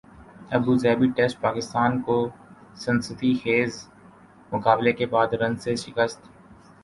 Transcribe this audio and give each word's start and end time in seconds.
ابو 0.57 0.71
Dhabi 0.83 1.07
test 1.17 1.35
Pakistan 1.41 1.91
کو 2.05 2.15
سنسنی 2.83 3.31
خیزمقابلے 3.43 4.91
کے 4.99 5.05
بعد 5.13 5.29
رنز 5.41 5.63
سے 5.63 5.75
شکست 5.83 6.19